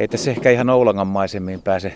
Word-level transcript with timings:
Ei 0.00 0.08
tässä 0.08 0.30
ehkä 0.30 0.50
ihan 0.50 0.70
Oulangan 0.70 1.06
maisemiin 1.06 1.62
pääse 1.62 1.92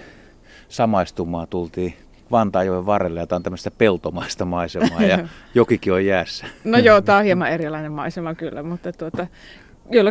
samaistumaan. 0.68 1.48
Tultiin 1.48 1.94
Vantaajoen 2.30 2.86
varrelle 2.86 3.20
ja 3.20 3.26
tämä 3.26 3.36
on 3.36 3.42
tämmöistä 3.42 3.70
peltomaista 3.70 4.44
maisemaa 4.44 5.02
ja 5.02 5.28
jokikin 5.54 5.92
on 5.92 6.06
jäässä. 6.06 6.46
No 6.64 6.78
joo, 6.78 7.00
tämä 7.00 7.18
on 7.18 7.24
hieman 7.24 7.50
erilainen 7.50 7.92
maisema 7.92 8.34
kyllä, 8.34 8.62
mutta 8.62 8.92
tuota, 8.92 9.26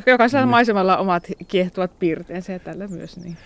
jokaisella 0.08 0.46
mm. 0.46 0.50
maisemalla 0.50 0.96
on 0.98 1.02
omat 1.02 1.24
kiehtuvat 1.48 2.00
piirteensä 2.00 2.54
ja 2.54 2.60
tällä 2.60 2.88
myös. 2.88 3.18
Niin. 3.18 3.38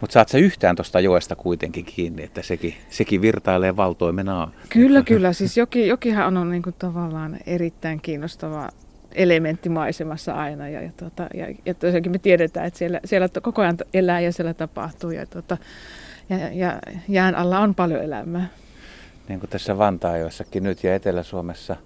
Mutta 0.00 0.14
saat 0.14 0.28
sä 0.28 0.38
yhtään 0.38 0.76
tuosta 0.76 1.00
joesta 1.00 1.36
kuitenkin 1.36 1.84
kiinni, 1.84 2.22
että 2.22 2.42
sekin, 2.42 2.74
sekin 2.90 3.22
virtailee 3.22 3.76
valtoimenaa? 3.76 4.52
Kyllä, 4.68 5.02
kyllä. 5.02 5.32
Siis 5.32 5.56
joki, 5.56 5.86
jokihan 5.86 6.26
on, 6.26 6.36
on 6.36 6.50
niin 6.50 6.62
kuin 6.62 6.76
tavallaan 6.78 7.38
erittäin 7.46 8.00
kiinnostava 8.00 8.68
elementti 9.16 9.68
maisemassa 9.68 10.34
aina. 10.34 10.68
Ja, 10.68 10.82
ja, 10.82 10.90
tuota, 10.96 11.26
ja, 11.34 11.46
ja 11.66 11.74
tosiaankin 11.74 12.12
me 12.12 12.18
tiedetään, 12.18 12.66
että 12.66 12.78
siellä, 12.78 13.00
siellä 13.04 13.28
koko 13.42 13.62
ajan 13.62 13.76
elää 13.94 14.20
ja 14.20 14.32
siellä 14.32 14.54
tapahtuu. 14.54 15.10
Ja, 15.10 15.26
tuota, 15.26 15.56
ja, 16.28 16.38
ja 16.52 16.78
jään 17.08 17.34
alla 17.34 17.58
on 17.58 17.74
paljon 17.74 18.02
elämää. 18.02 18.48
Niin 19.28 19.40
kuin 19.40 19.50
tässä 19.50 19.78
Vantaajoissakin 19.78 20.62
nyt 20.62 20.84
ja 20.84 20.94
Etelä-Suomessa 20.94 21.76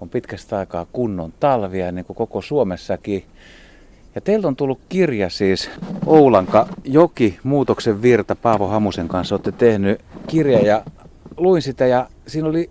on 0.00 0.08
pitkästä 0.08 0.58
aikaa 0.58 0.86
kunnon 0.92 1.32
talvia, 1.40 1.92
niin 1.92 2.04
kuin 2.04 2.16
koko 2.16 2.42
Suomessakin. 2.42 3.24
Ja 4.14 4.20
teiltä 4.20 4.48
on 4.48 4.56
tullut 4.56 4.80
kirja 4.88 5.30
siis 5.30 5.70
Oulanka 6.06 6.68
Joki, 6.84 7.38
muutoksen 7.42 8.02
virta 8.02 8.36
Paavo 8.36 8.68
Hamusen 8.68 9.08
kanssa. 9.08 9.34
Olette 9.34 9.52
tehnyt 9.52 10.00
kirja 10.26 10.58
ja 10.58 10.82
luin 11.36 11.62
sitä 11.62 11.86
ja 11.86 12.08
siinä 12.26 12.48
oli 12.48 12.70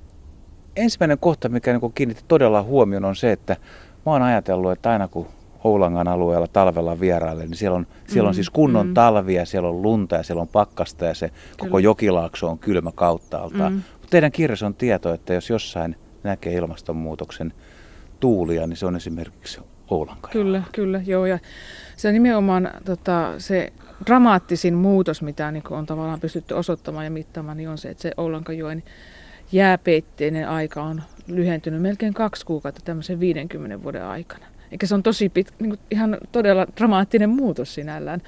ensimmäinen 0.75 1.19
kohta, 1.19 1.49
mikä 1.49 1.73
niin 1.73 1.93
kiinnitti 1.93 2.23
todella 2.27 2.63
huomioon 2.63 3.05
on 3.05 3.15
se, 3.15 3.31
että 3.31 3.57
mä 4.05 4.11
oon 4.11 4.21
ajatellut, 4.21 4.71
että 4.71 4.89
aina 4.89 5.07
kun 5.07 5.27
Oulangan 5.63 6.07
alueella 6.07 6.47
talvella 6.47 6.99
vieraille, 6.99 7.45
niin 7.45 7.55
siellä 7.55 7.77
on, 7.77 7.87
siellä 8.07 8.27
on 8.27 8.33
mm, 8.33 8.35
siis 8.35 8.49
kunnon 8.49 8.87
mm. 8.87 8.93
talvia, 8.93 9.45
siellä 9.45 9.69
on 9.69 9.81
lunta 9.81 10.15
ja 10.15 10.23
siellä 10.23 10.41
on 10.41 10.47
pakkasta 10.47 11.05
ja 11.05 11.13
se 11.13 11.29
Kyllä. 11.29 11.41
koko 11.57 11.79
jokilaakso 11.79 12.49
on 12.49 12.59
kylmä 12.59 12.91
kauttaaltaan. 12.95 13.73
Mm. 13.73 13.81
Mutta 13.91 14.07
teidän 14.09 14.31
kirjassa 14.31 14.65
on 14.65 14.75
tieto, 14.75 15.13
että 15.13 15.33
jos 15.33 15.49
jossain 15.49 15.95
näkee 16.23 16.53
ilmastonmuutoksen 16.53 17.53
tuulia, 18.19 18.67
niin 18.67 18.77
se 18.77 18.85
on 18.85 18.95
esimerkiksi 18.95 19.61
Oulanka. 19.89 20.29
Kyllä, 20.31 20.63
kyllä, 20.71 21.01
joo. 21.05 21.25
Ja 21.25 21.39
se 21.95 22.11
nimenomaan 22.11 22.71
tota, 22.85 23.33
se 23.37 23.73
dramaattisin 24.05 24.73
muutos, 24.73 25.21
mitä 25.21 25.51
niin 25.51 25.63
on 25.69 25.85
tavallaan 25.85 26.19
pystytty 26.19 26.53
osoittamaan 26.53 27.05
ja 27.05 27.11
mittaamaan, 27.11 27.57
niin 27.57 27.69
on 27.69 27.77
se, 27.77 27.89
että 27.89 28.01
se 28.01 28.11
Oulankajoen 28.17 28.83
jääpeitteinen 29.51 30.49
aika 30.49 30.83
on 30.83 31.01
lyhentynyt 31.27 31.81
melkein 31.81 32.13
kaksi 32.13 32.45
kuukautta 32.45 32.81
tämmöisen 32.85 33.19
50 33.19 33.83
vuoden 33.83 34.05
aikana. 34.05 34.45
Eikä 34.71 34.87
se 34.87 34.95
on 34.95 35.03
tosi 35.03 35.29
pit, 35.29 35.53
niin 35.59 35.69
kuin 35.69 35.79
ihan 35.91 36.17
todella 36.31 36.67
dramaattinen 36.77 37.29
muutos 37.29 37.75
sinällään. 37.75 38.21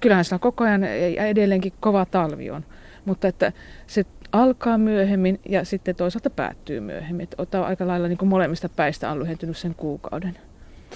Kyllähän 0.00 0.24
sillä 0.24 0.38
koko 0.38 0.64
ajan 0.64 0.82
ja 1.16 1.26
edelleenkin 1.26 1.72
kova 1.80 2.06
talvi 2.06 2.50
on, 2.50 2.64
mutta 3.04 3.28
että 3.28 3.52
se 3.86 4.04
alkaa 4.32 4.78
myöhemmin 4.78 5.40
ja 5.48 5.64
sitten 5.64 5.96
toisaalta 5.96 6.30
päättyy 6.30 6.80
myöhemmin. 6.80 7.28
Että 7.38 7.64
aika 7.64 7.86
lailla 7.86 8.08
niin 8.08 8.18
kuin 8.18 8.28
molemmista 8.28 8.68
päistä 8.68 9.10
on 9.10 9.18
lyhentynyt 9.18 9.56
sen 9.56 9.74
kuukauden. 9.74 10.38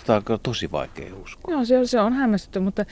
Tätä 0.07 0.33
on 0.33 0.41
tosi 0.43 0.73
vaikea 0.73 1.15
uskoa. 1.15 1.55
Joo, 1.55 1.65
se 1.65 1.79
on, 1.79 1.89
se 1.89 2.01
on 2.01 2.13
hämmästytty, 2.13 2.61
mutta, 2.61 2.85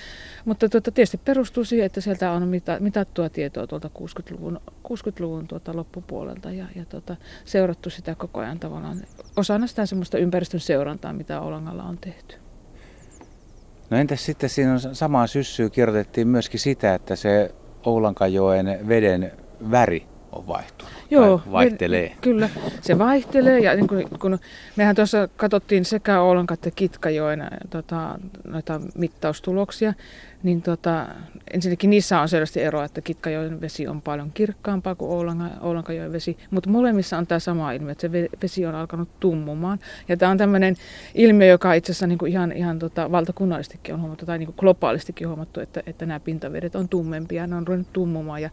mutta 0.44 0.68
tuota, 0.68 0.90
tietysti 0.90 1.20
perustuu 1.24 1.64
siihen, 1.64 1.86
että 1.86 2.00
sieltä 2.00 2.32
on 2.32 2.48
mita, 2.48 2.76
mitattua 2.80 3.28
tietoa 3.28 3.66
tuolta 3.66 3.90
60-luvun, 3.98 4.60
60-luvun 4.88 5.48
tuota 5.48 5.76
loppupuolelta 5.76 6.50
ja, 6.50 6.66
ja 6.76 6.84
tuota, 6.84 7.16
seurattu 7.44 7.90
sitä 7.90 8.14
koko 8.14 8.40
ajan 8.40 8.60
tavallaan 8.60 9.02
osana 9.36 9.66
sitä 9.66 9.86
semmoista 9.86 10.18
ympäristön 10.18 10.60
seurantaa, 10.60 11.12
mitä 11.12 11.40
Olangalla 11.40 11.82
on 11.82 11.98
tehty. 11.98 12.36
No 13.90 13.96
entäs 13.96 14.24
sitten 14.24 14.50
siinä 14.50 14.72
on 14.72 14.80
samaan 14.80 15.28
syssyyn 15.28 15.70
kirjoitettiin 15.70 16.28
myöskin 16.28 16.60
sitä, 16.60 16.94
että 16.94 17.16
se 17.16 17.54
Oulankajoen 17.84 18.88
veden 18.88 19.32
väri 19.70 20.13
on 20.34 20.46
vaihtunut. 20.46 20.92
Joo, 21.10 21.42
vaihtelee. 21.52 22.08
Me, 22.08 22.16
kyllä, 22.20 22.48
se 22.80 22.98
vaihtelee 22.98 23.58
ja 23.58 23.74
niin 23.74 23.88
kun, 23.88 24.04
kun 24.20 24.38
mehän 24.76 24.96
tuossa 24.96 25.28
katsottiin 25.36 25.84
sekä 25.84 26.20
Oulanka 26.20 26.54
että 26.54 26.70
Kitkajoen 26.70 27.44
tota, 27.70 28.18
noita 28.48 28.80
mittaustuloksia, 28.94 29.94
niin 30.42 30.62
tota, 30.62 31.06
ensinnäkin 31.52 31.90
niissä 31.90 32.20
on 32.20 32.28
selvästi 32.28 32.62
eroa, 32.62 32.84
että 32.84 33.00
Kitkajoen 33.00 33.60
vesi 33.60 33.86
on 33.86 34.02
paljon 34.02 34.30
kirkkaampaa 34.34 34.94
kuin 34.94 35.10
Oulanka, 35.10 35.44
Oulankajoen 35.60 36.12
vesi, 36.12 36.38
mutta 36.50 36.70
molemmissa 36.70 37.18
on 37.18 37.26
tämä 37.26 37.38
sama 37.38 37.72
ilmiö, 37.72 37.92
että 37.92 38.02
se 38.02 38.12
vesi 38.42 38.66
on 38.66 38.74
alkanut 38.74 39.08
tummumaan. 39.20 39.78
Ja 40.08 40.16
tämä 40.16 40.30
on 40.30 40.38
tämmöinen 40.38 40.76
ilmiö, 41.14 41.48
joka 41.48 41.74
itse 41.74 41.92
asiassa 41.92 42.06
niin 42.06 42.26
ihan, 42.26 42.52
ihan 42.52 42.78
tota, 42.78 43.10
valtakunnallistikin 43.10 43.94
on 43.94 44.00
huomattu, 44.00 44.26
tai 44.26 44.38
niin 44.38 44.46
kuin 44.46 44.56
globaalistikin 44.58 45.28
huomattu, 45.28 45.60
että, 45.60 45.82
että 45.86 46.06
nämä 46.06 46.20
pintavedet 46.20 46.74
on 46.74 46.88
tummempia, 46.88 47.46
ne 47.46 47.56
on 47.56 47.66
ruvennut 47.66 47.92
tummumaan. 47.92 48.42
Ja 48.42 48.50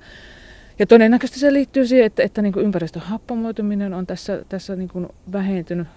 ja 0.81 0.87
todennäköisesti 0.87 1.39
se 1.39 1.53
liittyy 1.53 1.87
siihen, 1.87 2.05
että, 2.05 2.23
että 2.23 2.41
niin 2.41 2.53
kuin 2.53 2.65
ympäristön 2.65 3.01
happamoituminen 3.01 3.93
on 3.93 4.07
tässä, 4.07 4.45
tässä 4.49 4.75
niin 4.75 4.89
kuin 4.89 5.07
vähentynyt. 5.31 5.87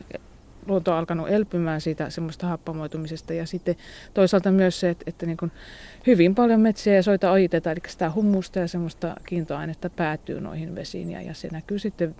Luonto 0.66 0.92
on 0.92 0.98
alkanut 0.98 1.30
elpymään 1.30 1.80
siitä 1.80 2.10
semmoista 2.10 2.46
happamoitumisesta 2.46 3.34
ja 3.34 3.46
sitten 3.46 3.76
toisaalta 4.14 4.50
myös 4.50 4.80
se, 4.80 4.90
että, 4.90 5.04
että 5.06 5.26
niin 5.26 5.36
kuin 5.36 5.52
hyvin 6.06 6.34
paljon 6.34 6.60
metsiä 6.60 6.94
ja 6.94 7.02
soita 7.02 7.30
ojitetaan, 7.30 7.76
eli 7.76 7.90
sitä 7.90 8.10
hummusta 8.10 8.58
ja 8.58 8.68
semmoista 8.68 9.14
kiintoainetta 9.26 9.90
päätyy 9.90 10.40
noihin 10.40 10.74
vesiin 10.74 11.10
ja, 11.10 11.22
ja 11.22 11.34
se 11.34 11.48
näkyy 11.52 11.78
sitten 11.78 12.14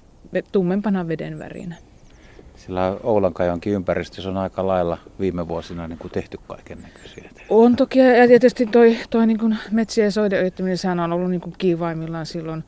tummempana 0.53 1.09
veden 1.09 1.39
värinä. 1.39 1.77
Sillä 2.57 2.97
Oulankajonkin 3.03 3.73
ympäristössä 3.73 4.31
on 4.31 4.37
aika 4.37 4.67
lailla 4.67 4.99
viime 5.21 5.49
vuosina 5.49 5.89
niin 5.89 5.99
kuin 5.99 6.11
tehty 6.11 6.39
kaiken 6.49 6.83
näköisiä. 6.83 7.31
On 7.49 7.77
toki, 7.77 7.99
ja 7.99 8.27
tietysti 8.29 8.67
toi, 8.67 8.97
toi 9.11 9.27
niin 9.27 9.39
kuin 9.39 9.59
metsien 9.71 10.13
soiden 10.13 10.53
sehän 10.75 11.01
on 11.01 11.13
ollut 11.13 11.31
niin 11.31 11.41
kuin 11.41 11.55
kiivaimmillaan 11.59 12.27
silloin 12.27 12.65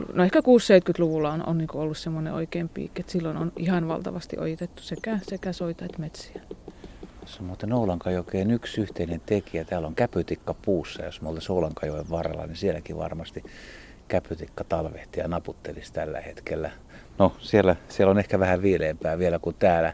6-70-80, 0.00 0.04
no 0.12 0.24
ehkä 0.24 0.40
6-70-luvulla 0.40 1.32
on, 1.32 1.46
on 1.46 1.58
niin 1.58 1.68
kuin 1.68 1.82
ollut 1.82 1.98
semmoinen 1.98 2.32
oikein 2.32 2.68
piikki, 2.68 3.00
että 3.00 3.12
silloin 3.12 3.36
on 3.36 3.52
ihan 3.56 3.88
valtavasti 3.88 4.38
ojitettu 4.38 4.82
sekä, 4.82 5.18
sekä 5.22 5.52
soita 5.52 5.84
että 5.84 5.98
metsiä. 5.98 6.40
Se 7.26 7.38
on 7.40 7.46
muuten 7.46 7.72
Oulankajokeen 7.72 8.50
yksi 8.50 8.80
yhteinen 8.80 9.20
tekijä. 9.26 9.64
Täällä 9.64 9.88
on 9.88 9.94
käpytikka 9.94 10.54
puussa. 10.54 11.02
Jos 11.02 11.22
me 11.22 11.28
oltaisiin 11.28 11.52
Oulankajoen 11.52 12.10
varrella, 12.10 12.46
niin 12.46 12.56
sielläkin 12.56 12.98
varmasti 12.98 13.44
käpytikka 14.08 14.64
talvehti 14.64 15.20
ja 15.20 15.28
naputtelisi 15.28 15.92
tällä 15.92 16.20
hetkellä. 16.20 16.70
No, 17.18 17.32
siellä, 17.38 17.76
siellä 17.88 18.10
on 18.10 18.18
ehkä 18.18 18.38
vähän 18.38 18.62
viileämpää 18.62 19.18
vielä 19.18 19.38
kuin 19.38 19.56
täällä. 19.58 19.92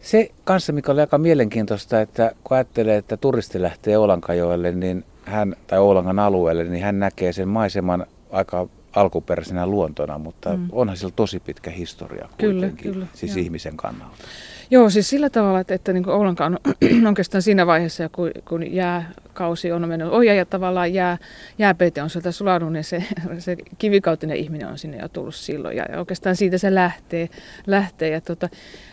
Se 0.00 0.30
kanssa, 0.44 0.72
mikä 0.72 0.92
oli 0.92 1.00
aika 1.00 1.18
mielenkiintoista, 1.18 2.00
että 2.00 2.32
kun 2.44 2.54
ajattelee, 2.54 2.96
että 2.96 3.16
turisti 3.16 3.62
lähtee 3.62 3.98
Oulankajoelle, 3.98 4.72
niin 4.72 5.04
hän, 5.24 5.56
tai 5.66 5.78
Oulangan 5.78 6.18
alueelle, 6.18 6.64
niin 6.64 6.84
hän 6.84 6.98
näkee 6.98 7.32
sen 7.32 7.48
maiseman 7.48 8.06
aika 8.30 8.68
alkuperäisenä 8.96 9.66
luontona, 9.66 10.18
mutta 10.18 10.56
mm. 10.56 10.68
onhan 10.72 10.96
sillä 10.96 11.12
tosi 11.16 11.40
pitkä 11.40 11.70
historia 11.70 12.28
kuitenkin, 12.40 12.76
kyllä, 12.76 12.94
kyllä, 12.94 13.06
siis 13.14 13.36
joo. 13.36 13.44
ihmisen 13.44 13.76
kannalta. 13.76 14.24
Joo, 14.72 14.90
siis 14.90 15.10
sillä 15.10 15.30
tavalla, 15.30 15.60
että, 15.60 15.74
että 15.74 15.92
niin 15.92 16.08
Oulanka 16.08 16.46
on 16.46 16.58
oikeastaan 17.08 17.42
siinä 17.42 17.66
vaiheessa, 17.66 18.08
kun, 18.08 18.30
kun 18.48 18.72
jääkausi 18.72 19.72
on 19.72 19.88
mennyt 19.88 20.08
ohi 20.08 20.26
ja 20.26 20.46
tavallaan 20.46 20.94
jää, 20.94 21.18
jääpeite 21.58 22.02
on 22.02 22.10
sieltä 22.10 22.32
suladut, 22.32 22.72
niin 22.72 22.84
se, 22.84 23.04
se 23.38 23.56
kivikautinen 23.78 24.36
ihminen 24.36 24.68
on 24.68 24.78
sinne 24.78 24.96
jo 24.96 25.08
tullut 25.08 25.34
silloin. 25.34 25.76
Ja 25.76 25.86
oikeastaan 25.96 26.36
siitä 26.36 26.58
se 26.58 26.74
lähtee. 26.74 27.28
lähtee. 27.66 28.08
Ja 28.08 28.20
tota, 28.20 28.48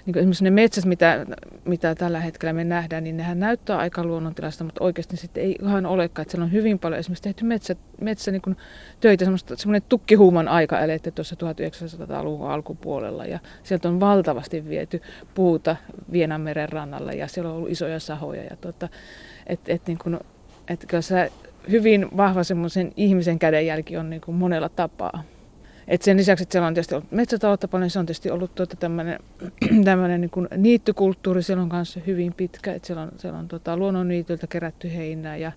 niin 0.06 0.18
esimerkiksi 0.18 0.44
ne 0.44 0.50
metsät, 0.50 0.85
mitä, 0.85 1.25
mitä 1.66 1.95
tällä 1.95 2.19
hetkellä 2.19 2.53
me 2.53 2.63
nähdään, 2.63 3.03
niin 3.03 3.18
nehän 3.18 3.39
näyttää 3.39 3.78
aika 3.78 4.03
luonnontilasta, 4.03 4.63
mutta 4.63 4.84
oikeasti 4.84 5.18
sitten 5.18 5.44
ei 5.44 5.56
ihan 5.62 5.85
olekaan. 5.85 6.22
Että 6.23 6.31
siellä 6.31 6.45
on 6.45 6.51
hyvin 6.51 6.79
paljon 6.79 7.00
esimerkiksi 7.00 7.23
tehty 7.23 7.45
metsä, 7.45 7.75
metsä 8.01 8.31
niin 8.31 8.57
töitä, 9.00 9.25
semmoinen 9.56 9.84
tukkihuuman 9.89 10.47
aika 10.47 10.79
eletty 10.79 11.12
tuossa 11.12 11.35
1900-luvun 11.35 12.50
alkupuolella. 12.51 13.25
Ja 13.25 13.39
sieltä 13.63 13.89
on 13.89 14.00
valtavasti 14.00 14.69
viety 14.69 15.01
puuta 15.34 15.69
Vienanmeren 16.12 16.69
rannalla 16.69 17.13
ja 17.13 17.28
siellä 17.28 17.50
on 17.50 17.56
ollut 17.56 17.72
isoja 17.72 18.00
sahoja. 18.00 18.44
Ja 18.44 18.56
tota, 18.56 18.90
et, 19.47 19.59
et 19.68 19.81
niin 19.88 19.98
kuin, 19.98 20.19
et 20.68 20.86
kyllä 20.88 21.01
se 21.01 21.31
hyvin 21.71 22.07
vahva 22.18 22.44
semmoisen 22.44 22.92
ihmisen 22.98 23.39
kädenjälki 23.39 23.98
on 23.98 24.10
niin 24.10 24.21
kuin 24.21 24.36
monella 24.36 24.69
tapaa. 24.69 25.24
Et 25.88 26.01
sen 26.01 26.18
lisäksi, 26.18 26.44
että 26.44 26.54
siellä 26.54 26.68
on 26.68 26.74
tietysti 26.74 26.95
ollut 26.95 27.12
metsätaloutta 27.12 27.68
paljon, 27.68 27.89
se 27.89 28.00
on 28.00 28.06
tietysti 28.06 28.31
ollut 28.31 28.56
tuota 28.56 28.75
tämmöinen, 28.75 29.19
niin 30.19 30.31
niittykulttuuri 30.57 31.44
siellä 31.44 31.63
on 31.63 31.69
kanssa 31.69 32.00
hyvin 32.07 32.33
pitkä. 32.33 32.74
Et 32.74 32.86
siellä 32.86 33.04
on, 33.04 33.12
siellä 33.18 33.39
on 33.39 33.48
tuota 33.48 33.77
luonnonniityltä 33.77 34.48
kerätty 34.48 34.94
heinää 34.95 35.38
ja, 35.38 35.51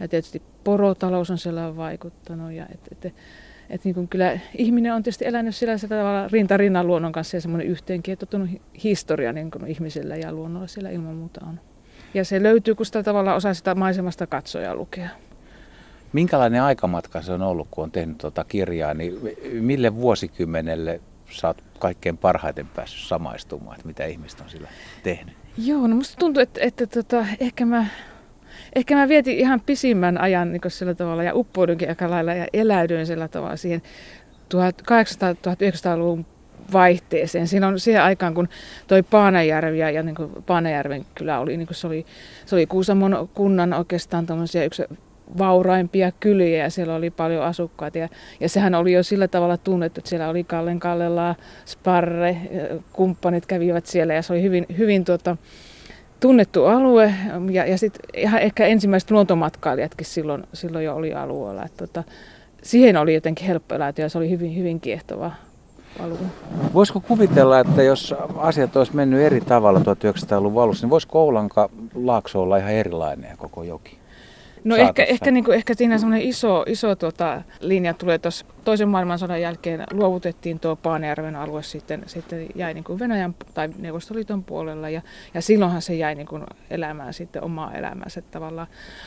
ja 0.00 0.08
tietysti 0.08 0.42
porotalous 0.64 1.30
on 1.30 1.38
siellä 1.38 1.76
vaikuttanut. 1.76 2.52
Ja 2.52 2.66
et, 2.74 3.04
et, 3.04 3.14
et 3.70 3.84
niin 3.84 3.94
kuin 3.94 4.08
kyllä 4.08 4.38
ihminen 4.58 4.94
on 4.94 5.02
tietysti 5.02 5.26
elänyt 5.26 5.56
sillä 5.56 5.78
tavalla 5.88 6.28
rinta 6.28 6.56
rinnan 6.56 6.86
luonnon 6.86 7.12
kanssa 7.12 7.36
ja 7.36 7.40
semmoinen 7.40 7.66
yhteenkietoutunut 7.66 8.50
historia 8.84 9.32
niin 9.32 9.50
kuin 9.50 9.66
ihmisillä 9.66 10.16
ja 10.16 10.32
luonnolla 10.32 10.66
siellä 10.66 10.90
ilman 10.90 11.14
muuta 11.14 11.40
on. 11.48 11.60
Ja 12.14 12.24
se 12.24 12.42
löytyy, 12.42 12.74
kun 12.74 12.86
sitä 12.86 13.02
tavalla 13.02 13.34
osaa 13.34 13.54
sitä 13.54 13.74
maisemasta 13.74 14.26
katsoja 14.26 14.74
lukea. 14.74 15.08
Minkälainen 16.12 16.62
aikamatka 16.62 17.22
se 17.22 17.32
on 17.32 17.42
ollut, 17.42 17.68
kun 17.70 17.84
on 17.84 17.90
tehnyt 17.90 18.18
tuota 18.18 18.44
kirjaa, 18.44 18.94
niin 18.94 19.18
mille 19.60 19.94
vuosikymmenelle 19.94 21.00
sä 21.30 21.46
oot 21.46 21.62
kaikkein 21.78 22.18
parhaiten 22.18 22.66
päässyt 22.66 23.08
samaistumaan, 23.08 23.74
että 23.74 23.86
mitä 23.86 24.04
ihmiset 24.04 24.40
on 24.40 24.50
sillä 24.50 24.68
tehnyt? 25.02 25.34
Joo, 25.58 25.86
no 25.86 25.96
musta 25.96 26.16
tuntuu, 26.18 26.42
että, 26.42 26.60
että 26.62 26.86
tota, 26.86 27.26
ehkä 27.40 27.66
mä 27.66 27.86
ehkä 28.76 28.94
mä 28.94 29.08
vietin 29.08 29.38
ihan 29.38 29.60
pisimmän 29.60 30.18
ajan 30.18 30.52
niin 30.52 30.60
sillä 30.68 30.94
tavalla 30.94 31.22
ja 31.22 31.34
uppoudunkin 31.34 31.88
aika 31.88 32.10
lailla 32.10 32.34
ja 32.34 32.46
eläydyin 32.52 33.06
sillä 33.06 33.28
tavalla 33.28 33.56
siihen 33.56 33.82
1800-1900-luvun 34.54 36.26
vaihteeseen. 36.72 37.48
Siinä 37.48 37.68
on 37.68 37.80
siihen 37.80 38.02
aikaan, 38.02 38.34
kun 38.34 38.48
toi 38.86 39.02
Paanajärvi 39.02 39.78
ja, 39.78 39.90
ja 39.90 40.02
niin 40.02 40.14
kuin 40.14 40.30
Paanajärven 40.46 41.06
kylä 41.14 41.38
oli, 41.38 41.56
niin 41.56 41.66
kuin 41.66 41.74
se 41.76 41.86
oli, 41.86 42.06
se 42.46 42.54
oli 42.54 42.66
Kuusamon 42.66 43.28
kunnan 43.34 43.72
oikeastaan 43.72 44.26
yksi 44.66 44.82
vauraimpia 45.38 46.12
kyliä 46.20 46.64
ja 46.64 46.70
siellä 46.70 46.94
oli 46.94 47.10
paljon 47.10 47.44
asukkaita. 47.44 47.98
Ja, 47.98 48.08
ja 48.40 48.48
sehän 48.48 48.74
oli 48.74 48.92
jo 48.92 49.02
sillä 49.02 49.28
tavalla 49.28 49.56
tunnettu, 49.56 50.00
että 50.00 50.08
siellä 50.08 50.28
oli 50.28 50.44
Kallen 50.44 50.80
Kallelaa, 50.80 51.34
Sparre, 51.66 52.36
kumppanit 52.92 53.46
kävivät 53.46 53.86
siellä 53.86 54.14
ja 54.14 54.22
se 54.22 54.32
oli 54.32 54.42
hyvin, 54.42 54.66
hyvin 54.78 55.04
tuota, 55.04 55.36
tunnettu 56.20 56.64
alue. 56.64 57.14
Ja, 57.50 57.66
ja 57.66 57.78
sitten 57.78 58.00
ihan 58.16 58.40
ehkä 58.40 58.66
ensimmäiset 58.66 59.10
luontomatkailijatkin 59.10 60.06
silloin, 60.06 60.44
silloin 60.52 60.84
jo 60.84 60.96
oli 60.96 61.14
alueella. 61.14 61.64
Että, 61.64 61.86
tota, 61.86 62.04
siihen 62.62 62.96
oli 62.96 63.14
jotenkin 63.14 63.46
helppo 63.46 63.74
elää 63.74 63.92
ja 63.98 64.08
se 64.08 64.18
oli 64.18 64.30
hyvin, 64.30 64.56
hyvin 64.56 64.80
kiehtova 64.80 65.32
alue. 66.00 66.18
Voisiko 66.74 67.00
kuvitella, 67.00 67.60
että 67.60 67.82
jos 67.82 68.14
asiat 68.36 68.76
olisi 68.76 68.96
mennyt 68.96 69.20
eri 69.20 69.40
tavalla 69.40 69.78
1900-luvun 69.78 70.62
alussa, 70.62 70.84
niin 70.84 70.90
voisiko 70.90 71.22
Oulanka 71.22 71.70
laakso 71.94 72.42
olla 72.42 72.56
ihan 72.56 72.72
erilainen 72.72 73.36
koko 73.36 73.62
joki? 73.62 73.98
No 74.64 74.76
ehkä, 74.76 75.04
ehkä, 75.04 75.30
niin 75.30 75.44
kuin, 75.44 75.54
ehkä 75.54 75.74
siinä 75.74 75.98
semmoinen 75.98 76.28
iso, 76.28 76.64
iso 76.68 76.96
tuota, 76.96 77.42
linja 77.60 77.94
tulee 77.94 78.18
tuossa 78.18 78.46
toisen 78.64 78.88
maailmansodan 78.88 79.40
jälkeen. 79.40 79.84
Luovutettiin 79.92 80.60
tuo 80.60 80.76
Paanejärven 80.76 81.36
alue 81.36 81.62
sitten, 81.62 82.02
sitten 82.06 82.46
jäi 82.54 82.74
niin 82.74 82.84
kuin 82.84 82.98
Venäjän 82.98 83.34
tai 83.54 83.68
Neuvostoliiton 83.78 84.44
puolella 84.44 84.88
ja, 84.88 85.02
ja 85.34 85.42
silloinhan 85.42 85.82
se 85.82 85.94
jäi 85.94 86.14
niin 86.14 86.26
kuin 86.26 86.42
elämään 86.70 87.14
sitten 87.14 87.42
omaa 87.42 87.74
elämäänsä 87.74 88.22
tavallaan 88.22 88.66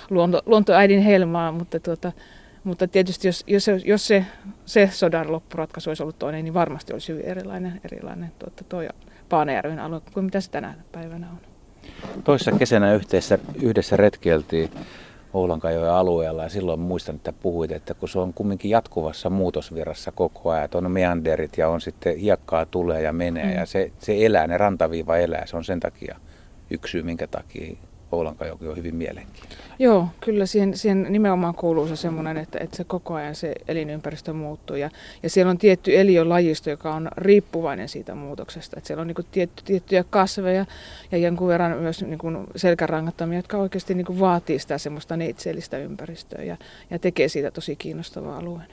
luonto, 0.09 0.41
luontoäidin 0.45 1.01
helmaa, 1.01 1.51
mutta 1.51 1.79
tuota, 1.79 2.11
mutta 2.63 2.87
tietysti 2.87 3.27
jos, 3.27 3.43
jos, 3.47 3.65
se, 3.65 3.81
jos 3.85 4.07
se, 4.07 4.25
se 4.65 4.89
sodan 4.93 5.31
loppuratkaisu 5.31 5.89
olisi 5.89 6.03
ollut 6.03 6.19
toinen, 6.19 6.43
niin 6.43 6.53
varmasti 6.53 6.93
olisi 6.93 7.13
hyvin 7.13 7.25
erilainen, 7.25 7.81
erilainen 7.91 8.31
tuota, 8.39 8.63
tuo 8.69 8.81
Paanejärven 9.29 9.79
alue 9.79 10.01
kuin 10.13 10.25
mitä 10.25 10.41
se 10.41 10.51
tänä 10.51 10.73
päivänä 10.91 11.27
on. 11.31 11.39
Toissa 12.23 12.51
kesänä 12.51 12.93
yhdessä, 12.93 13.39
yhdessä 13.61 13.97
retkeltiin 13.97 14.69
Oulankajoen 15.33 15.91
alueella 15.91 16.43
ja 16.43 16.49
silloin 16.49 16.79
muistan, 16.79 17.15
että 17.15 17.33
puhuit, 17.33 17.71
että 17.71 17.93
kun 17.93 18.09
se 18.09 18.19
on 18.19 18.33
kumminkin 18.33 18.71
jatkuvassa 18.71 19.29
muutosvirrassa 19.29 20.11
koko 20.11 20.49
ajan, 20.49 20.65
että 20.65 20.77
on 20.77 20.91
meanderit 20.91 21.57
ja 21.57 21.69
on 21.69 21.81
sitten 21.81 22.17
hiekkaa 22.17 22.65
tulee 22.65 23.01
ja 23.01 23.13
menee 23.13 23.45
mm. 23.45 23.59
ja 23.59 23.65
se, 23.65 23.91
se 23.99 24.25
elää, 24.25 24.47
ne 24.47 24.57
rantaviiva 24.57 25.17
elää, 25.17 25.45
se 25.45 25.57
on 25.57 25.63
sen 25.63 25.79
takia 25.79 26.19
yksi 26.69 26.91
syy, 26.91 27.03
minkä 27.03 27.27
takia 27.27 27.77
Oulankajoki 28.11 28.67
on 28.67 28.77
hyvin 28.77 28.95
mielenkiintoinen. 28.95 29.69
Joo, 29.79 30.07
kyllä 30.21 30.45
siihen, 30.45 30.77
siihen 30.77 31.05
nimenomaan 31.09 31.55
kuuluu 31.55 31.87
se 31.87 31.95
semmoinen, 31.95 32.37
että, 32.37 32.59
että 32.61 32.77
se 32.77 32.83
koko 32.83 33.13
ajan 33.13 33.35
se 33.35 33.55
elinympäristö 33.67 34.33
muuttuu. 34.33 34.75
Ja, 34.75 34.89
ja 35.23 35.29
siellä 35.29 35.49
on 35.49 35.57
tietty 35.57 35.99
eliölajisto, 35.99 36.69
joka 36.69 36.93
on 36.93 37.07
riippuvainen 37.17 37.89
siitä 37.89 38.15
muutoksesta. 38.15 38.77
Että 38.77 38.87
siellä 38.87 39.01
on 39.01 39.07
niin 39.07 39.27
tietty, 39.31 39.63
tiettyjä 39.65 40.03
kasveja 40.09 40.65
ja 41.11 41.17
jonkun 41.17 41.47
verran 41.47 41.77
myös 41.77 42.01
niin 42.01 42.47
selkärangattomia, 42.55 43.39
jotka 43.39 43.57
oikeasti 43.57 43.93
niin 43.93 44.19
vaatii 44.19 44.59
sitä 44.59 44.77
semmoista 44.77 45.17
neitsellistä 45.17 45.77
ympäristöä 45.77 46.43
ja, 46.43 46.57
ja 46.89 46.99
tekee 46.99 47.27
siitä 47.27 47.51
tosi 47.51 47.75
kiinnostavaa 47.75 48.37
alueen. 48.37 48.67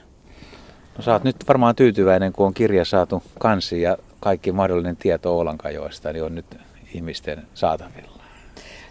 No 0.97 1.03
sä 1.03 1.13
oot 1.13 1.23
nyt 1.23 1.35
varmaan 1.47 1.75
tyytyväinen, 1.75 2.33
kun 2.33 2.47
on 2.47 2.53
kirja 2.53 2.85
saatu 2.85 3.23
kansi 3.39 3.81
ja 3.81 3.97
kaikki 4.19 4.51
mahdollinen 4.51 4.97
tieto 4.97 5.37
Oulankajoista, 5.37 6.13
niin 6.13 6.23
on 6.23 6.35
nyt 6.35 6.57
ihmisten 6.93 7.47
saatavilla. 7.53 8.16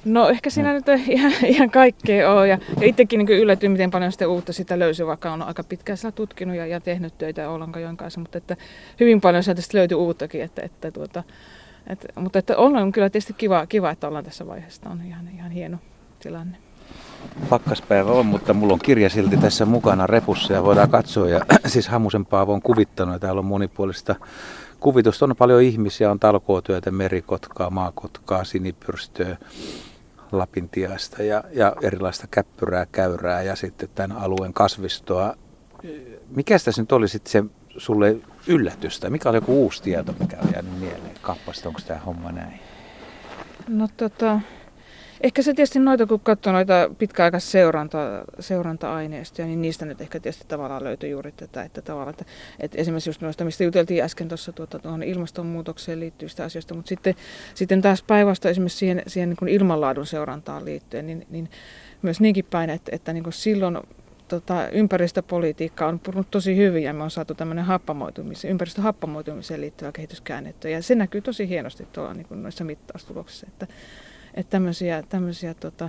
No 0.07 0.29
ehkä 0.29 0.51
siinä 0.51 0.73
nyt 0.73 0.89
ei 0.89 1.05
ihan, 1.07 1.33
ihan 1.45 1.71
kaikkea 1.71 2.33
ole. 2.33 2.49
Ja, 2.49 2.59
ja 2.81 2.87
itsekin 2.87 3.19
niin 3.19 3.39
yllätyin, 3.39 3.73
miten 3.73 3.91
paljon 3.91 4.13
sitä 4.13 4.29
uutta 4.29 4.53
sitä 4.53 4.79
löysi, 4.79 5.07
vaikka 5.07 5.33
on 5.33 5.43
aika 5.43 5.65
pitkään 5.65 5.97
sitä 5.97 6.13
tutkinut 6.13 6.57
ja, 6.57 6.67
ja 6.67 6.81
tehnyt 6.81 7.19
töitä 7.19 7.51
Oulankajoen 7.51 7.97
kanssa. 7.97 8.21
Mutta 8.21 8.39
että 8.39 8.57
hyvin 9.01 9.21
paljon 9.21 9.43
sieltä 9.43 9.63
löytyy 9.73 9.99
uuttakin. 9.99 10.43
Että, 10.43 10.63
että 10.63 10.91
tuota, 10.91 11.23
että, 11.87 12.09
mutta 12.21 12.39
että 12.39 12.57
on 12.57 12.93
kyllä 12.93 13.11
tietysti 13.11 13.33
kiva, 13.33 13.67
kiva, 13.67 13.91
että 13.91 14.09
ollaan 14.09 14.25
tässä 14.25 14.47
vaiheessa. 14.47 14.91
On 14.91 15.01
ihan, 15.07 15.29
ihan 15.35 15.51
hieno 15.51 15.79
tilanne. 16.21 16.57
Pakkaspäivä 17.49 18.13
on, 18.13 18.27
mutta 18.27 18.55
mulla 18.55 18.73
on 18.73 18.79
kirja 18.79 19.11
silti 19.11 19.37
tässä 19.37 19.67
mukana 19.67 20.07
repussa 20.07 20.53
ja 20.53 20.65
voidaan 20.65 20.91
katsoa. 20.91 21.29
Ja 21.29 21.41
siis 21.67 21.89
Hamusen 21.89 22.27
Paavo 22.27 22.53
on 22.53 22.63
kuvittanut 22.63 23.13
ja 23.13 23.19
täällä 23.19 23.39
on 23.39 23.45
monipuolista 23.45 24.15
kuvitusta. 24.81 25.25
On 25.25 25.37
paljon 25.39 25.63
ihmisiä, 25.63 26.11
on 26.11 26.21
talkootyötä, 26.21 26.91
merikotkaa, 26.91 27.71
maakotkaa, 27.71 28.45
sinipyrstöä, 28.45 29.37
lapintiaista 30.33 31.23
ja, 31.23 31.45
ja 31.53 31.77
erilaista 31.83 32.27
käppyrää, 32.31 32.87
käyrää 32.87 33.43
ja 33.43 33.57
sitten 33.57 33.89
tämän 33.95 34.17
alueen 34.17 34.53
kasvistoa. 34.53 35.35
Mikä 36.37 36.59
tässä 36.59 36.83
nyt 36.83 36.93
oli 36.93 37.09
sitten 37.09 37.33
se 37.33 37.45
sulle 37.79 38.17
yllätystä? 38.47 39.11
Mikä 39.11 39.29
oli 39.29 39.37
joku 39.37 39.63
uusi 39.63 39.83
tieto, 39.83 40.15
mikä 40.21 40.37
on 40.43 40.49
jäänyt 40.53 40.79
mieleen 40.79 41.17
kappasta? 41.23 41.69
Onko 41.69 41.81
tämä 41.87 42.01
homma 42.01 42.33
näin? 42.33 42.61
No 43.69 43.89
tota, 43.97 44.41
Ehkä 45.21 45.43
se 45.43 45.55
tietysti 45.55 45.79
noita, 45.79 46.07
kun 46.07 46.21
katsoo 46.21 46.53
noita 46.53 46.91
pitkäaikaisia 46.99 47.51
seuranta, 47.51 47.99
seuranta-aineistoja, 48.41 49.47
niin 49.47 49.63
niistä 49.63 49.85
nyt 49.85 50.01
ehkä 50.01 50.21
tietysti 50.21 50.45
tavallaan 50.49 50.85
löytyy 50.85 51.09
juuri 51.11 51.33
tätä, 51.33 51.63
että 51.63 51.83
tavallaan, 51.83 52.11
että, 52.11 52.25
että 52.61 52.79
esimerkiksi 52.81 53.11
just 53.11 53.21
noista, 53.21 53.45
mistä 53.45 53.65
juteltiin 53.65 54.05
äsken 54.05 54.29
tuossa 54.29 54.53
tuota, 54.53 54.79
tuohon 54.79 55.03
ilmastonmuutokseen 55.03 56.01
liittyvistä 56.01 56.45
asioista, 56.45 56.75
mutta 56.75 56.89
sitten, 56.89 57.15
sitten 57.55 57.83
taas 57.83 58.03
päivästä 58.03 58.49
esimerkiksi 58.49 58.79
siihen, 58.79 59.03
siihen 59.07 59.29
niin 59.29 59.37
kuin 59.37 59.49
ilmanlaadun 59.49 60.07
seurantaan 60.07 60.65
liittyen, 60.65 61.07
niin, 61.07 61.27
niin 61.31 61.51
myös 62.03 62.21
niinkin 62.21 62.45
päin, 62.51 62.71
että, 62.71 62.91
että 62.95 63.13
niin 63.13 63.25
kuin 63.25 63.33
silloin 63.33 63.79
tota, 64.29 64.69
ympäristöpolitiikka 64.69 65.87
on 65.87 66.01
purunut 66.01 66.31
tosi 66.31 66.57
hyvin 66.57 66.83
ja 66.83 66.95
me 66.95 67.03
on 67.03 67.11
saatu 67.11 67.35
tämmöinen 67.35 67.65
happamoitumiseen, 67.65 68.51
ympäristöhappamoitumiseen 68.51 69.61
liittyvä 69.61 69.93
kehitys 69.93 70.21
käännetty. 70.21 70.71
Ja 70.71 70.83
se 70.83 70.95
näkyy 70.95 71.21
tosi 71.21 71.49
hienosti 71.49 71.87
tuolla 71.93 72.15
niin 72.15 72.27
noissa 72.31 72.65
mittaustuloksissa, 72.65 73.47
että, 73.49 73.67
että 74.37 74.51
tämmöisiä, 74.51 75.03
tämmöisiä 75.09 75.55
tota, 75.55 75.89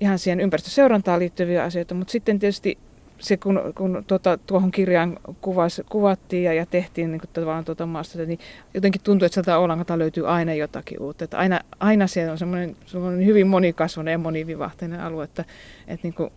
ihan 0.00 0.18
siihen 0.18 0.40
ympäristöseurantaan 0.40 1.20
liittyviä 1.20 1.62
asioita, 1.62 1.94
mutta 1.94 2.12
sitten 2.12 2.38
tietysti 2.38 2.78
se, 3.18 3.36
kun, 3.36 3.60
kun 3.74 4.04
tuota, 4.06 4.38
tuohon 4.46 4.70
kirjaan 4.70 5.18
kuvas, 5.40 5.82
kuvattiin 5.88 6.44
ja, 6.44 6.52
ja 6.52 6.66
tehtiin 6.66 7.12
niin 7.12 7.20
tavallaan 7.32 7.64
tuota 7.64 7.86
maasta, 7.86 8.18
niin 8.18 8.38
jotenkin 8.74 9.00
tuntuu, 9.04 9.26
että 9.26 9.34
sieltä 9.34 9.58
Oulangalta 9.58 9.98
löytyy 9.98 10.28
aina 10.28 10.54
jotakin 10.54 11.02
uutta. 11.02 11.24
Että 11.24 11.38
aina, 11.38 11.60
aina 11.80 12.06
siellä 12.06 12.32
on 12.32 12.38
semmoinen, 12.38 12.76
semmoinen 12.86 13.26
hyvin 13.26 13.46
monikasvainen 13.46 14.12
ja 14.12 14.18
monivivahteinen 14.18 15.00
alue, 15.00 15.24
että, 15.24 15.44
että 15.86 16.06
niin 16.06 16.14
kuin, 16.14 16.30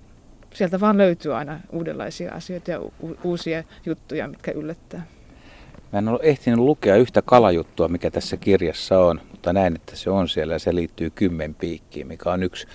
sieltä 0.53 0.79
vaan 0.79 0.97
löytyy 0.97 1.35
aina 1.35 1.59
uudenlaisia 1.71 2.33
asioita 2.33 2.71
ja 2.71 2.81
u- 2.81 3.17
uusia 3.23 3.63
juttuja, 3.85 4.27
mitkä 4.27 4.51
yllättää. 4.51 5.05
Mä 5.91 5.99
en 5.99 6.07
ole 6.07 6.19
ehtinyt 6.23 6.59
lukea 6.59 6.95
yhtä 6.95 7.21
kalajuttua, 7.21 7.87
mikä 7.87 8.11
tässä 8.11 8.37
kirjassa 8.37 8.99
on, 8.99 9.21
mutta 9.39 9.53
näin, 9.53 9.75
että 9.75 9.95
se 9.95 10.09
on 10.09 10.29
siellä 10.29 10.53
ja 10.53 10.59
se 10.59 10.75
liittyy 10.75 11.09
kymmenpiikkiin, 11.09 12.07
mikä 12.07 12.31
on 12.31 12.43
yksi 12.43 12.67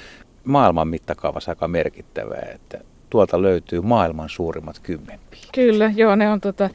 maailman 0.44 0.88
mittakaavassa 0.88 1.50
aika 1.50 1.68
merkittävää, 1.68 2.48
että 2.54 2.80
tuolta 3.10 3.42
löytyy 3.42 3.80
maailman 3.80 4.28
suurimmat 4.28 4.78
kymmenpiikit. 4.78 5.50
Kyllä, 5.54 5.92
joo, 5.96 6.16
ne 6.16 6.30
on 6.30 6.40
tota, 6.40 6.70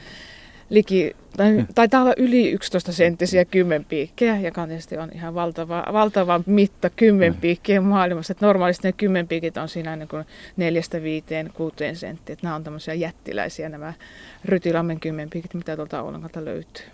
liki, 0.70 1.16
tai, 1.38 1.56
hmm. 1.56 1.68
taitaa 1.76 2.02
olla 2.02 2.14
yli 2.18 2.52
11 2.52 2.92
senttisiä 2.92 3.46
kymmenpiikkejä, 3.46 4.40
joka 4.40 4.68
tietysti 4.68 4.98
on 4.98 5.10
ihan 5.14 5.36
valtava, 5.36 5.86
valtava 5.94 6.42
mitta 6.46 6.90
kymmenpiikkien 6.90 7.82
hmm. 7.82 7.90
maailmassa. 7.90 8.32
Että 8.32 8.46
normaalisti 8.46 8.88
ne 8.88 8.92
kymmenpiikit 8.92 9.58
on 9.58 9.70
siinä 9.70 9.96
niin 9.96 10.10
kuin 10.10 10.26
neljästä 10.58 11.04
viiteen, 11.04 11.52
kuuteen 11.54 11.96
senttiä. 11.96 12.34
Että 12.34 12.48
nämä 12.48 12.56
on 12.56 12.64
tämmöisiä 12.64 12.94
jättiläisiä 12.94 13.70
nämä 13.70 13.94
Rytilammen 14.46 15.00
kymmenpiikit, 15.00 15.54
mitä 15.54 15.76
tuolta 15.76 16.02
Oulankalta 16.02 16.46
löytyy. 16.46 16.86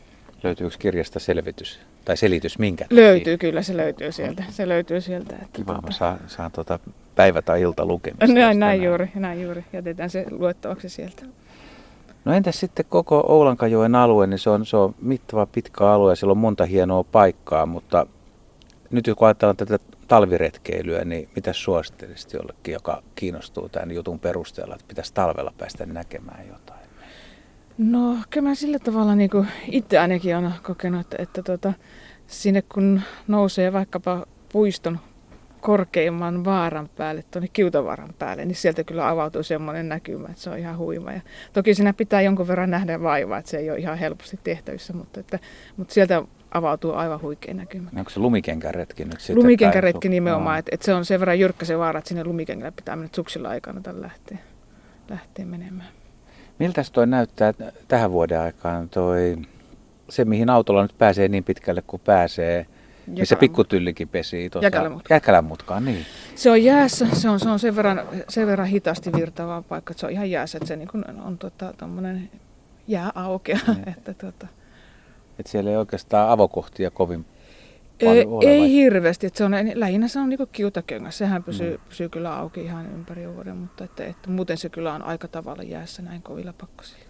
Löytyykö 0.44 0.76
kirjasta 0.80 1.20
selvitys 1.20 1.80
tai 2.06 2.18
selitys 2.18 2.60
minkä? 2.60 2.86
Löytyy, 2.90 3.38
kyllä 3.38 3.62
se 3.62 3.78
löytyy 3.78 4.12
sieltä. 4.12 4.44
Se 4.50 4.68
löytyy 4.68 5.02
sieltä 5.02 5.36
että 5.36 5.48
Kiva, 5.54 5.74
tuota... 5.74 5.88
mä 5.88 5.94
saan, 5.94 6.20
saan 6.28 6.52
tuota 6.52 6.80
päivä- 7.16 7.42
tai 7.42 7.62
ilta 7.62 7.86
lukemista. 7.86 8.28
Näin, 8.28 8.60
näin 8.60 8.84
juuri, 8.84 9.12
näin 9.16 9.42
juuri. 9.42 9.66
Jätetään 9.74 10.10
se 10.10 10.26
luettavaksi 10.32 10.90
sieltä. 10.90 11.26
No 12.26 12.34
entäs 12.34 12.60
sitten 12.60 12.86
koko 12.90 13.24
Oulankajoen 13.28 13.96
alue, 13.96 14.28
niin 14.28 14.40
se 14.40 14.50
on, 14.50 14.66
se 14.66 14.78
on 14.78 14.96
mittava 15.02 15.46
pitkä 15.46 15.88
alue 15.88 16.12
ja 16.12 16.16
siellä 16.16 16.32
on 16.32 16.38
monta 16.38 16.66
hienoa 16.66 17.04
paikkaa, 17.04 17.66
mutta 17.66 18.08
nyt 18.92 19.06
kun 19.18 19.28
ajatellaan 19.28 19.58
tätä 19.58 19.80
talviretkeilyä, 20.08 21.06
niin 21.06 21.30
mitä 21.36 21.54
suosittelisit 21.54 22.34
jollekin, 22.34 22.74
joka 22.74 23.04
kiinnostuu 23.16 23.70
tämän 23.70 23.92
jutun 23.92 24.20
perusteella, 24.20 24.76
että 24.76 24.86
pitäisi 24.88 25.14
talvella 25.14 25.54
päästä 25.58 25.86
näkemään 25.86 26.48
jotain? 26.48 26.85
No 27.78 28.18
kyllä 28.30 28.50
mä 28.50 28.56
sillä 28.56 28.80
tavalla 28.80 29.16
niin 29.16 29.30
kuin 29.30 29.48
itse 29.72 30.00
ainakin 30.00 30.38
olen 30.38 30.54
kokenut, 30.64 31.02
että, 31.02 31.16
että 31.20 31.44
tota, 31.44 31.74
sinne 32.28 32.62
kun 32.62 33.02
nousee 33.28 33.74
vaikkapa 33.74 34.26
puiston 34.52 35.00
korkeimman 35.62 36.46
vaaran 36.46 36.90
päälle, 36.98 37.24
tuonne 37.32 37.48
Kiutavaaran 37.54 38.14
päälle, 38.20 38.46
niin 38.46 38.56
sieltä 38.56 38.84
kyllä 38.84 39.10
avautuu 39.10 39.44
semmoinen 39.44 39.90
näkymä, 39.90 40.28
että 40.30 40.42
se 40.42 40.50
on 40.50 40.58
ihan 40.58 40.78
huima. 40.78 41.12
Ja 41.12 41.22
toki 41.54 41.74
siinä 41.74 41.94
pitää 41.94 42.22
jonkun 42.22 42.48
verran 42.48 42.70
nähdä 42.70 43.02
vaivaa, 43.02 43.38
että 43.38 43.52
se 43.52 43.58
ei 43.58 43.72
ole 43.72 43.80
ihan 43.80 43.98
helposti 43.98 44.40
tehtävissä, 44.44 44.94
mutta, 44.94 45.20
että, 45.20 45.40
mutta 45.78 45.94
sieltä 45.94 46.24
avautuu 46.52 46.94
aivan 46.94 47.22
huikein 47.22 47.58
näkymä. 47.58 47.90
Onko 47.98 48.10
se 48.10 48.20
lumikenkäretki 48.20 49.06
nyt 49.06 49.20
sitten? 49.20 49.36
Lumikenkäretki 49.36 50.10
nimenomaan, 50.10 50.60
että 50.60 50.70
et 50.74 50.82
se 50.82 50.94
on 50.94 51.06
sen 51.06 51.20
verran 51.20 51.40
jyrkkä 51.40 51.66
se 51.66 51.78
vaara, 51.78 51.98
että 51.98 52.08
sinne 52.08 52.24
lumikengälle 52.24 52.72
pitää 52.72 52.96
mennä 52.96 53.10
suksilla 53.16 53.50
aikana 53.50 53.82
lähteä, 53.94 54.38
lähteä 55.10 55.46
menemään. 55.46 55.90
Miltä 56.60 56.82
toi 56.94 57.08
näyttää 57.08 57.54
tähän 57.88 58.12
vuoden 58.12 58.40
aikaan 58.40 58.90
toi, 58.90 59.38
se 60.10 60.26
mihin 60.26 60.50
autolla 60.50 60.82
nyt 60.82 60.98
pääsee 60.98 61.28
niin 61.28 61.44
pitkälle 61.44 61.82
kuin 61.88 62.02
pääsee, 62.06 62.66
missä 63.08 63.36
pikkutyllikin 63.36 64.08
pesii 64.08 64.50
tuota, 64.50 64.66
Jäkälän 65.10 65.44
mutkaan. 65.44 65.86
niin. 65.86 66.06
Se 66.36 66.52
on 66.52 66.64
jäässä, 66.64 67.08
se 67.14 67.30
on, 67.30 67.40
se 67.40 67.50
on 67.50 67.60
sen, 67.60 67.76
verran, 67.76 68.02
sen 68.30 68.48
verran 68.48 68.68
hitaasti 68.68 69.14
virtaava 69.14 69.62
paikka, 69.70 69.92
että 69.92 70.00
se 70.00 70.06
on 70.06 70.12
ihan 70.12 70.32
jäässä, 70.32 70.58
että 70.58 70.68
se 70.68 70.76
niin 70.76 70.90
on, 70.94 71.22
on 71.26 71.38
tuota, 71.38 71.74
jää 72.88 73.12
aukea. 73.16 73.60
Niin. 73.68 73.90
että, 73.90 74.14
tuota. 74.14 74.48
Et 75.40 75.48
siellä 75.48 75.70
ei 75.72 75.78
oikeastaan 75.78 76.30
avokohtia 76.30 76.92
kovin 76.92 77.26
ei, 78.00 78.26
ole, 78.26 78.46
ei 78.46 78.72
hirveästi. 78.72 79.28
Että 79.28 79.38
se 79.38 79.44
on, 79.44 79.52
lähinnä 79.74 80.08
se 80.08 80.20
on 80.20 80.30
niin 80.30 80.40
kiutakengäs. 80.52 81.18
Sehän 81.18 81.44
pysyy, 81.44 81.78
mm. 81.78 81.84
pysyy 81.90 82.10
kyllä 82.10 82.38
auki 82.38 82.62
ihan 82.62 82.86
ympäri 82.86 83.34
vuoden, 83.34 83.58
mutta 83.58 83.84
että, 83.84 84.06
että 84.06 84.30
muuten 84.30 84.58
se 84.58 84.70
kyllä 84.70 84.94
on 84.94 85.02
aika 85.02 85.28
tavalla 85.28 85.64
jäässä 85.64 86.02
näin 86.02 86.22
kovilla 86.22 86.54
pakkasilla. 86.54 87.06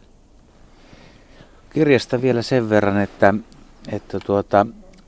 Kirjasta 1.73 2.21
vielä 2.21 2.41
sen 2.41 2.69
verran, 2.69 3.01
että, 3.01 3.33
että 3.91 4.19
tuota, 4.19 4.65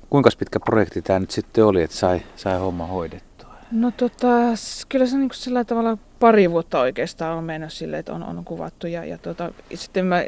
kuinka 0.09 0.29
pitkä 0.39 0.59
projekti 0.59 1.01
tämä 1.01 1.19
nyt 1.19 1.31
sitten 1.31 1.65
oli, 1.65 1.81
että 1.81 1.97
sai, 1.97 2.21
sai 2.35 2.59
homma 2.59 2.85
hoidettua? 2.85 3.53
No 3.71 3.91
tota, 3.91 4.27
kyllä 4.89 5.05
se 5.05 5.17
niin 5.17 5.29
sillä 5.33 5.63
tavalla 5.63 5.97
pari 6.19 6.51
vuotta 6.51 6.79
oikeastaan 6.79 7.37
on 7.37 7.43
mennyt 7.43 7.73
silleen, 7.73 7.99
että 7.99 8.13
on, 8.13 8.23
on 8.23 8.45
kuvattu. 8.45 8.87
Ja, 8.87 9.05
ja 9.05 9.17
tota, 9.17 9.51
sitten 9.73 10.05
mä 10.05 10.23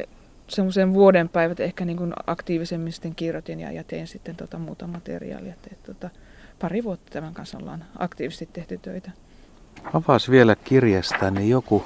semmoisen 0.50 0.94
vuoden 0.94 1.30
päivät 1.30 1.60
ehkä 1.60 1.86
niin 1.86 1.98
kuin 1.98 2.14
aktiivisemmin 2.28 2.94
sitten 2.94 3.16
kirjoitin 3.16 3.60
ja, 3.60 3.72
ja 3.72 3.84
tein 3.84 4.08
sitten 4.08 4.36
tota 4.36 4.60
muuta 4.60 4.88
materiaalia. 4.88 5.54
Et, 5.54 5.72
et, 5.72 5.84
tota, 5.84 6.10
pari 6.60 6.84
vuotta 6.84 7.12
tämän 7.12 7.34
kanssa 7.34 7.58
ollaan 7.58 7.86
aktiivisesti 8.00 8.50
tehty 8.54 8.78
töitä. 8.78 9.12
Avaas 9.94 10.30
vielä 10.30 10.56
kirjastani 10.56 11.50
joku 11.50 11.86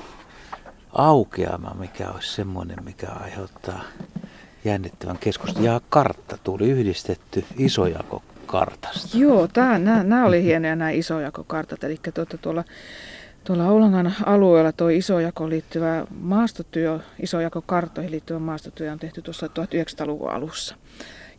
aukeama, 0.93 1.75
mikä 1.79 2.10
olisi 2.10 2.34
semmoinen, 2.34 2.84
mikä 2.84 3.08
aiheuttaa 3.08 3.84
jännittävän 4.65 5.17
keskustelun. 5.17 5.65
Ja 5.65 5.82
kartta 5.89 6.38
tuli 6.43 6.70
yhdistetty 6.70 7.46
isojakokartasta. 7.58 9.17
Joo, 9.17 9.48
nämä 10.03 10.25
oli 10.25 10.43
hienoja 10.43 10.75
nämä 10.75 10.89
isojakokartat. 10.91 11.84
Eli 11.84 12.00
tuota, 12.13 12.38
tuolla 12.38 12.63
Tuolla 13.43 13.69
Oulangan 13.69 14.13
alueella 14.25 14.71
tuo 14.71 14.89
isojako 14.89 15.50
liittyvä 15.50 16.05
maastotyö, 16.19 17.00
isojakokarttoihin 17.19 18.12
liittyvä 18.12 18.39
maastotyö 18.39 18.91
on 18.91 19.00
tehty 19.00 19.21
tuossa 19.21 19.47
1900-luvun 19.47 20.29
alussa. 20.29 20.75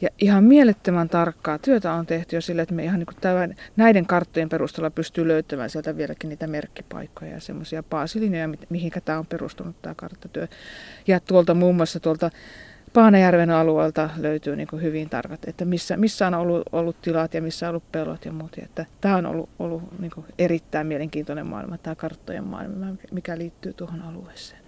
Ja 0.01 0.09
ihan 0.19 0.45
mielettömän 0.45 1.09
tarkkaa 1.09 1.59
työtä 1.59 1.93
on 1.93 2.07
tehty 2.07 2.37
jo 2.37 2.41
sille, 2.41 2.63
että 2.63 2.75
me 2.75 2.85
ihan 2.85 2.99
niin 2.99 3.17
tämän, 3.21 3.55
näiden 3.77 4.07
karttojen 4.07 4.49
perusteella 4.49 4.91
pystyy 4.91 5.29
löytämään 5.29 5.71
sieltä 5.71 5.97
vieläkin 5.97 6.29
niitä 6.29 6.47
merkkipaikkoja 6.47 7.31
ja 7.31 7.41
semmoisia 7.41 7.83
paasilinjoja, 7.83 8.49
mihinkä 8.69 9.01
tämä 9.01 9.19
on 9.19 9.27
perustunut 9.27 9.83
tämä 9.83 9.95
karttatyö. 9.95 10.49
Ja 11.07 11.21
tuolta 11.21 11.55
muun 11.55 11.77
muassa 11.77 12.01
tuolta 12.01 12.31
Paanajärven 12.95 13.51
alueelta 13.51 14.11
löytyy 14.17 14.57
niin 14.57 14.69
hyvin 14.83 15.11
tarkat, 15.11 15.49
että 15.49 15.65
missä, 15.65 15.97
missä 15.97 16.27
on 16.27 16.35
ollut, 16.35 16.63
ollut 16.73 16.97
tilat 17.03 17.35
ja 17.35 17.43
missä 17.43 17.67
on 17.67 17.71
ollut 17.71 17.93
pelot 17.93 18.25
ja 18.25 18.33
muut. 18.33 18.59
Että 18.59 18.87
tämä 19.01 19.17
on 19.17 19.27
ollut, 19.27 19.49
ollut 19.59 19.83
niin 19.99 20.13
erittäin 20.39 20.87
mielenkiintoinen 20.87 21.47
maailma, 21.47 21.79
tämä 21.79 21.95
karttojen 21.95 22.45
maailma, 22.45 22.87
mikä 23.13 23.39
liittyy 23.39 23.73
tuohon 23.73 24.03
alueeseen. 24.03 24.61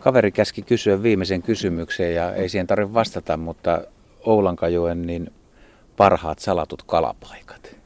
Kaveri 0.00 0.32
käski 0.32 0.62
kysyä 0.62 1.02
viimeisen 1.02 1.42
kysymyksen 1.42 2.14
ja 2.14 2.34
ei 2.34 2.48
siihen 2.48 2.66
tarvitse 2.66 2.94
vastata, 2.94 3.36
mutta 3.36 3.80
Oulankajoen 4.24 5.06
niin 5.06 5.32
parhaat 5.96 6.38
salatut 6.38 6.82
kalapaikat. 6.82 7.76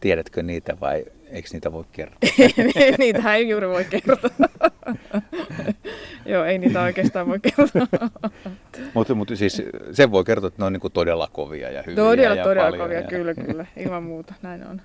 Tiedätkö 0.00 0.42
niitä 0.42 0.76
vai 0.80 1.04
eikö 1.30 1.48
niitä 1.52 1.72
voi 1.72 1.84
kertoa? 1.92 2.30
niitä 2.98 3.34
ei 3.34 3.48
juuri 3.48 3.68
voi 3.68 3.84
kertoa. 3.84 4.30
Joo, 6.26 6.44
ei 6.44 6.58
niitä 6.58 6.82
oikeastaan 6.82 7.28
voi 7.28 7.38
kertoa. 7.40 8.10
mutta, 8.94 9.14
mutta 9.14 9.36
siis 9.36 9.62
sen 9.92 10.10
voi 10.10 10.24
kertoa, 10.24 10.48
että 10.48 10.62
ne 10.62 10.66
on 10.66 10.72
niin 10.72 10.92
todella 10.92 11.28
kovia 11.32 11.70
ja 11.70 11.82
hyviä. 11.82 12.04
Todella, 12.04 12.36
ja 12.36 12.44
todella 12.44 12.78
kovia, 12.78 13.00
ja... 13.00 13.08
kyllä, 13.08 13.34
kyllä, 13.34 13.66
ilman 13.76 14.02
muuta, 14.02 14.34
näin 14.42 14.66
on. 14.66 14.82